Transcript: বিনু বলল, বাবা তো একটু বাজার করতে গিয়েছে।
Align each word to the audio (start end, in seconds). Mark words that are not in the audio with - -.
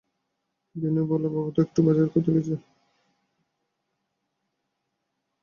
বিনু 0.75 1.01
বলল, 1.09 1.25
বাবা 1.33 1.49
তো 1.55 1.59
একটু 1.61 1.79
বাজার 1.87 2.07
করতে 2.13 2.29
গিয়েছে। 2.35 2.55